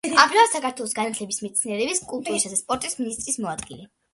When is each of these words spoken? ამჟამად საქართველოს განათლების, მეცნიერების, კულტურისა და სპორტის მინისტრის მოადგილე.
ამჟამად 0.21 0.47
საქართველოს 0.53 0.95
განათლების, 0.99 1.39
მეცნიერების, 1.47 2.03
კულტურისა 2.15 2.53
და 2.55 2.61
სპორტის 2.63 2.99
მინისტრის 3.03 3.39
მოადგილე. 3.47 3.89